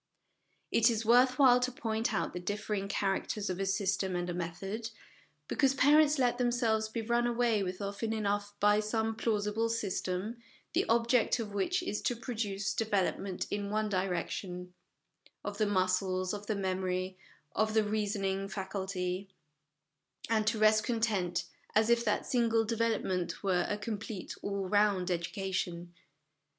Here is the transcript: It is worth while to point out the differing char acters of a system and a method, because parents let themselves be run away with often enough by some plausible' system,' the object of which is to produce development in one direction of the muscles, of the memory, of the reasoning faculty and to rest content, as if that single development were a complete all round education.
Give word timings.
It 0.71 0.89
is 0.89 1.05
worth 1.05 1.37
while 1.37 1.59
to 1.59 1.71
point 1.71 2.11
out 2.11 2.33
the 2.33 2.39
differing 2.39 2.87
char 2.87 3.19
acters 3.19 3.51
of 3.51 3.59
a 3.59 3.67
system 3.67 4.15
and 4.15 4.27
a 4.31 4.33
method, 4.33 4.89
because 5.47 5.75
parents 5.75 6.17
let 6.17 6.39
themselves 6.39 6.89
be 6.89 7.03
run 7.03 7.27
away 7.27 7.61
with 7.61 7.83
often 7.83 8.11
enough 8.11 8.55
by 8.59 8.79
some 8.79 9.15
plausible' 9.15 9.69
system,' 9.83 10.37
the 10.73 10.85
object 10.89 11.37
of 11.39 11.53
which 11.53 11.83
is 11.83 12.01
to 12.01 12.15
produce 12.15 12.73
development 12.73 13.45
in 13.51 13.69
one 13.69 13.89
direction 13.89 14.73
of 15.43 15.59
the 15.59 15.67
muscles, 15.67 16.33
of 16.33 16.47
the 16.47 16.55
memory, 16.55 17.15
of 17.55 17.75
the 17.75 17.83
reasoning 17.83 18.49
faculty 18.49 19.29
and 20.31 20.47
to 20.47 20.57
rest 20.57 20.83
content, 20.83 21.43
as 21.75 21.91
if 21.91 22.03
that 22.03 22.25
single 22.25 22.65
development 22.65 23.43
were 23.43 23.67
a 23.69 23.77
complete 23.77 24.33
all 24.41 24.67
round 24.67 25.11
education. 25.11 25.93